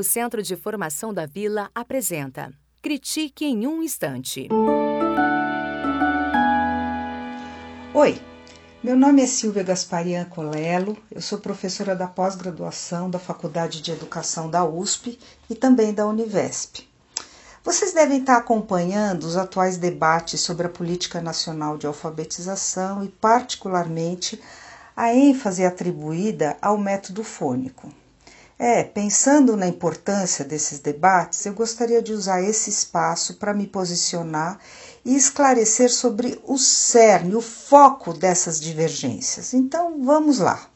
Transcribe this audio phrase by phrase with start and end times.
[0.00, 4.48] O Centro de Formação da Vila apresenta Critique em um Instante.
[7.92, 8.18] Oi,
[8.82, 14.48] meu nome é Silvia Gasparian Colelo, eu sou professora da pós-graduação da Faculdade de Educação
[14.48, 15.18] da USP
[15.50, 16.88] e também da Univesp.
[17.62, 24.40] Vocês devem estar acompanhando os atuais debates sobre a política nacional de alfabetização e, particularmente,
[24.96, 27.99] a ênfase atribuída ao método fônico.
[28.62, 34.58] É, pensando na importância desses debates, eu gostaria de usar esse espaço para me posicionar
[35.02, 39.54] e esclarecer sobre o cerne, o foco dessas divergências.
[39.54, 40.68] Então, vamos lá.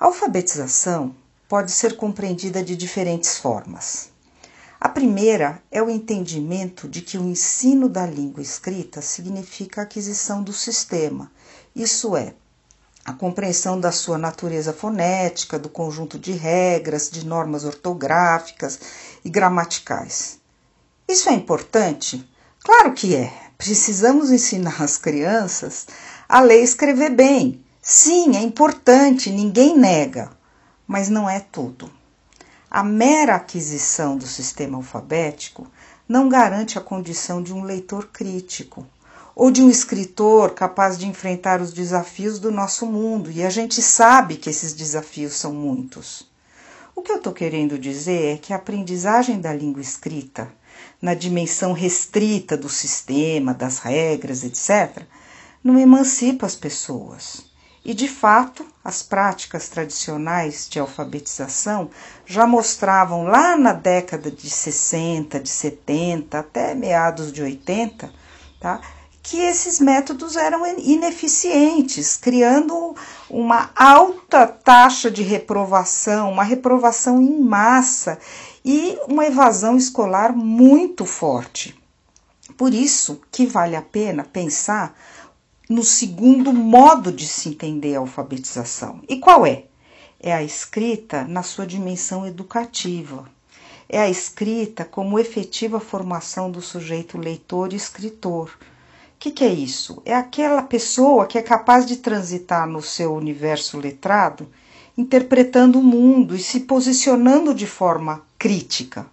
[0.00, 1.14] A alfabetização
[1.48, 4.10] pode ser compreendida de diferentes formas.
[4.80, 10.42] A primeira é o entendimento de que o ensino da língua escrita significa a aquisição
[10.42, 11.30] do sistema,
[11.72, 12.34] isso é,
[13.04, 18.78] a compreensão da sua natureza fonética, do conjunto de regras, de normas ortográficas
[19.24, 20.38] e gramaticais.
[21.08, 22.28] Isso é importante?
[22.60, 23.32] Claro que é.
[23.58, 25.86] Precisamos ensinar as crianças
[26.28, 27.64] a ler e escrever bem.
[27.80, 30.30] Sim, é importante, ninguém nega,
[30.86, 31.90] mas não é tudo.
[32.70, 35.66] A mera aquisição do sistema alfabético
[36.08, 38.86] não garante a condição de um leitor crítico
[39.34, 43.80] ou de um escritor capaz de enfrentar os desafios do nosso mundo, e a gente
[43.80, 46.30] sabe que esses desafios são muitos.
[46.94, 50.52] O que eu estou querendo dizer é que a aprendizagem da língua escrita,
[51.00, 55.04] na dimensão restrita do sistema, das regras, etc.,
[55.64, 57.44] não emancipa as pessoas.
[57.84, 61.90] E, de fato, as práticas tradicionais de alfabetização
[62.24, 68.12] já mostravam lá na década de 60, de 70, até meados de 80,
[68.60, 68.80] tá?
[69.22, 72.96] Que esses métodos eram ineficientes, criando
[73.30, 78.18] uma alta taxa de reprovação, uma reprovação em massa
[78.64, 81.80] e uma evasão escolar muito forte.
[82.56, 84.98] Por isso que vale a pena pensar
[85.68, 89.00] no segundo modo de se entender a alfabetização.
[89.08, 89.64] E qual é?
[90.18, 93.24] É a escrita na sua dimensão educativa.
[93.88, 98.50] É a escrita como efetiva formação do sujeito leitor e escritor
[99.22, 100.02] que, que é isso?
[100.04, 104.48] É aquela pessoa que é capaz de transitar no seu universo letrado,
[104.98, 109.06] interpretando o mundo e se posicionando de forma crítica.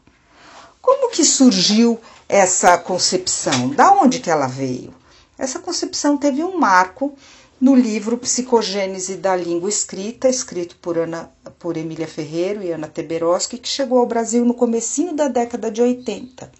[0.81, 3.69] Como que surgiu essa concepção?
[3.69, 4.91] Da onde que ela veio?
[5.37, 7.15] Essa concepção teve um marco
[7.61, 13.59] no livro Psicogênese da Língua Escrita, escrito por, Ana, por Emília Ferreiro e Ana Teberoski,
[13.59, 16.51] que chegou ao Brasil no comecinho da década de 80.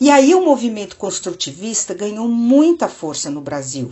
[0.00, 3.90] E aí o movimento construtivista ganhou muita força no Brasil.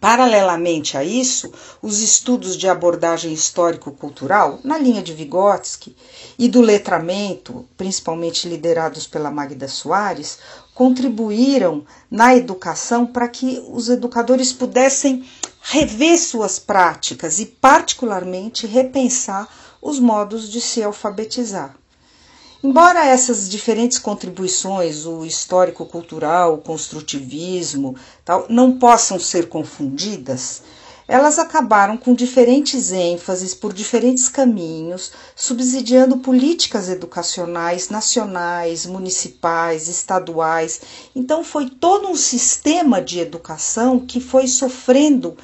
[0.00, 5.96] Paralelamente a isso, os estudos de abordagem histórico-cultural, na linha de Vygotsky,
[6.38, 10.38] e do letramento, principalmente liderados pela Magda Soares,
[10.74, 15.26] contribuíram na educação para que os educadores pudessem
[15.60, 19.48] rever suas práticas e, particularmente, repensar
[19.82, 21.79] os modos de se alfabetizar.
[22.62, 30.62] Embora essas diferentes contribuições, o histórico-cultural, o construtivismo, tal, não possam ser confundidas,
[31.08, 40.82] elas acabaram com diferentes ênfases por diferentes caminhos, subsidiando políticas educacionais nacionais, municipais, estaduais.
[41.16, 45.34] Então, foi todo um sistema de educação que foi sofrendo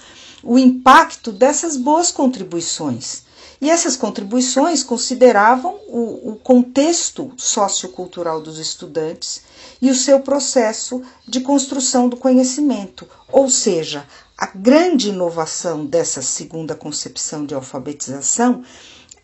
[0.43, 3.26] o impacto dessas boas contribuições.
[3.61, 9.43] E essas contribuições consideravam o, o contexto sociocultural dos estudantes
[9.81, 14.06] e o seu processo de construção do conhecimento, ou seja,
[14.37, 18.62] a grande inovação dessa segunda concepção de alfabetização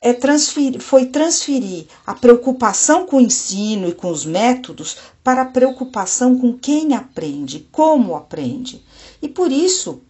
[0.01, 5.47] é transferir, foi transferir a preocupação com o ensino e com os métodos para a
[5.47, 8.85] preocupação com quem aprende, como aprende.
[9.21, 10.03] E por isso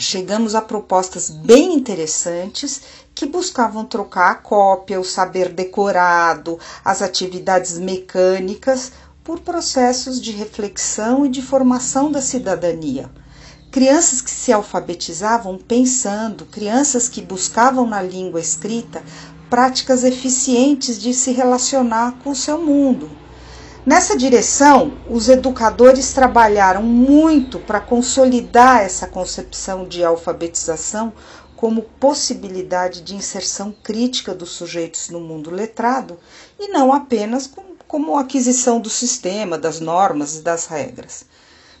[0.00, 2.80] chegamos a propostas bem interessantes
[3.14, 8.92] que buscavam trocar a cópia, o saber decorado, as atividades mecânicas
[9.22, 13.10] por processos de reflexão e de formação da cidadania.
[13.70, 19.02] Crianças que se alfabetizavam pensando, crianças que buscavam na língua escrita
[19.48, 23.19] práticas eficientes de se relacionar com o seu mundo.
[23.90, 31.12] Nessa direção, os educadores trabalharam muito para consolidar essa concepção de alfabetização
[31.56, 36.20] como possibilidade de inserção crítica dos sujeitos no mundo letrado
[36.56, 37.50] e não apenas
[37.88, 41.24] como, aquisição do sistema, das normas e das regras.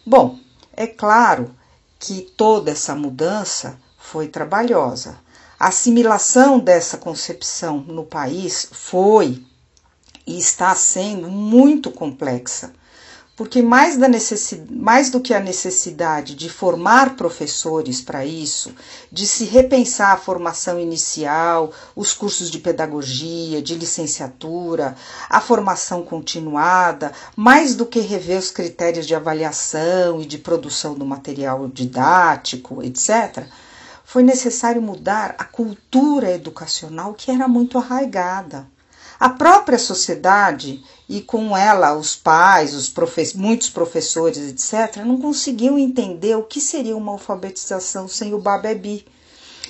[0.04, 0.36] Bom,
[0.72, 1.54] é claro
[1.96, 5.16] que toda essa mudança foi trabalhosa.
[5.60, 9.48] A assimilação dessa concepção no país foi
[10.26, 12.72] e está sendo muito complexa
[13.40, 14.06] porque mais, da
[14.68, 18.70] mais do que a necessidade de formar professores para isso,
[19.10, 24.94] de se repensar a formação inicial, os cursos de pedagogia, de licenciatura,
[25.26, 31.06] a formação continuada, mais do que rever os critérios de avaliação e de produção do
[31.06, 33.46] material didático, etc.,
[34.04, 38.68] foi necessário mudar a cultura educacional que era muito arraigada.
[39.20, 45.78] A própria sociedade e com ela os pais, os profe muitos professores, etc., não conseguiam
[45.78, 49.06] entender o que seria uma alfabetização sem o Babebi.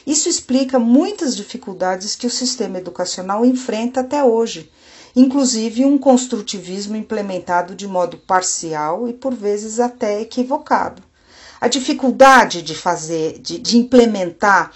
[0.06, 4.70] Isso explica muitas dificuldades que o sistema educacional enfrenta até hoje,
[5.16, 11.02] inclusive um construtivismo implementado de modo parcial e por vezes até equivocado.
[11.60, 14.70] A dificuldade de fazer, de, de implementar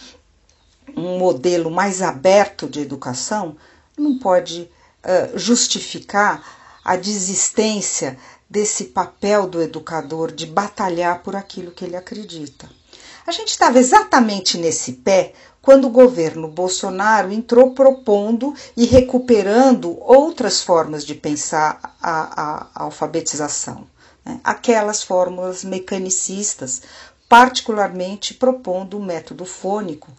[0.96, 3.56] um modelo mais aberto de educação
[3.96, 4.70] não pode
[5.04, 6.42] uh, justificar
[6.84, 8.18] a desistência
[8.48, 12.68] desse papel do educador de batalhar por aquilo que ele acredita.
[13.26, 15.32] A gente estava exatamente nesse pé
[15.62, 22.82] quando o governo Bolsonaro entrou propondo e recuperando outras formas de pensar a, a, a
[22.84, 23.86] alfabetização,
[24.22, 24.38] né?
[24.44, 26.82] aquelas fórmulas mecanicistas,
[27.26, 30.12] particularmente propondo o método fônico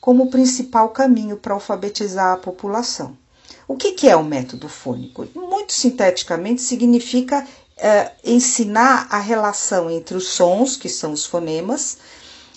[0.00, 3.16] como principal caminho para alfabetizar a população.
[3.72, 5.26] O que, que é o método fônico?
[5.34, 11.94] Muito sinteticamente, significa uh, ensinar a relação entre os sons, que são os fonemas,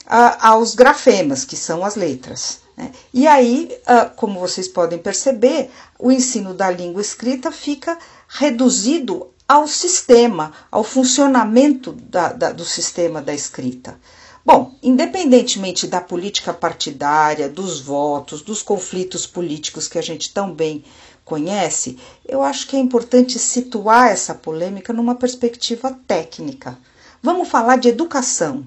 [0.07, 2.59] uh, aos grafemas, que são as letras.
[2.75, 2.91] Né?
[3.13, 7.97] E aí, uh, como vocês podem perceber, o ensino da língua escrita fica
[8.27, 13.97] reduzido ao sistema, ao funcionamento da, da, do sistema da escrita.
[14.45, 20.83] Bom, independentemente da política partidária, dos votos, dos conflitos políticos que a gente tão bem
[21.23, 26.77] conhece, eu acho que é importante situar essa polêmica numa perspectiva técnica.
[27.23, 28.63] Vamos falar de educação.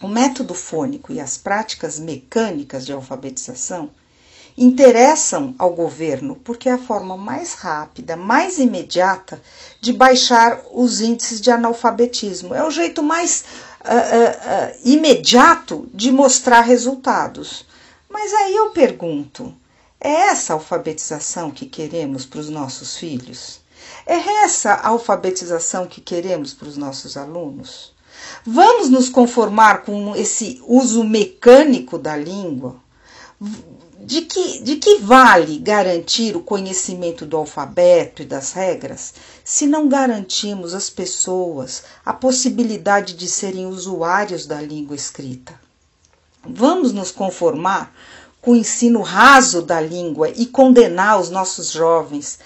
[0.00, 3.90] O método fônico e as práticas mecânicas de alfabetização
[4.56, 9.40] interessam ao governo porque é a forma mais rápida, mais imediata
[9.80, 12.54] de baixar os índices de analfabetismo.
[12.54, 13.44] É o jeito mais
[13.80, 17.64] uh, uh, imediato de mostrar resultados.
[18.08, 19.54] Mas aí eu pergunto:
[20.00, 23.60] é essa alfabetização que queremos para os nossos filhos?
[24.06, 27.92] É essa alfabetização que queremos para os nossos alunos?
[28.44, 32.76] Vamos nos conformar com esse uso mecânico da língua?
[34.02, 39.12] De que, de que vale garantir o conhecimento do alfabeto e das regras
[39.44, 45.52] se não garantimos às pessoas a possibilidade de serem usuários da língua escrita?
[46.42, 47.94] Vamos nos conformar
[48.40, 52.38] com o ensino raso da língua e condenar os nossos jovens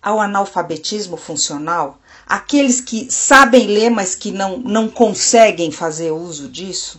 [0.00, 1.98] ao analfabetismo funcional?
[2.26, 6.98] Aqueles que sabem ler, mas que não, não conseguem fazer uso disso?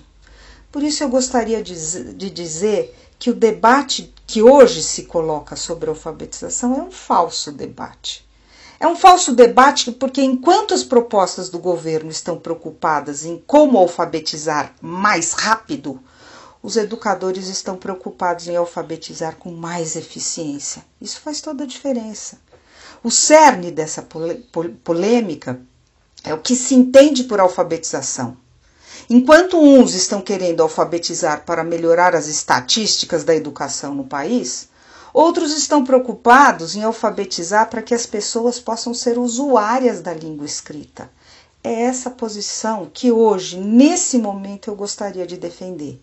[0.72, 5.90] Por isso, eu gostaria de, de dizer que o debate que hoje se coloca sobre
[5.90, 8.26] a alfabetização é um falso debate.
[8.80, 14.74] É um falso debate porque, enquanto as propostas do governo estão preocupadas em como alfabetizar
[14.82, 16.00] mais rápido,
[16.62, 20.84] os educadores estão preocupados em alfabetizar com mais eficiência.
[21.00, 22.40] Isso faz toda a diferença.
[23.04, 24.06] O cerne dessa
[24.84, 25.62] polêmica
[26.24, 28.36] é o que se entende por alfabetização.
[29.08, 34.68] Enquanto uns estão querendo alfabetizar para melhorar as estatísticas da educação no país,
[35.14, 41.10] outros estão preocupados em alfabetizar para que as pessoas possam ser usuárias da língua escrita.
[41.64, 46.02] É essa posição que hoje, nesse momento, eu gostaria de defender.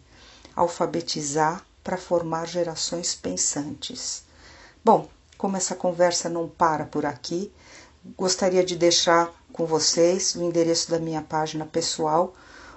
[0.55, 4.23] Alfabetizar para formar gerações pensantes.
[4.85, 7.51] Bom, como essa conversa não para por aqui,
[8.17, 12.33] gostaria de deixar com vocês o endereço da minha página pessoal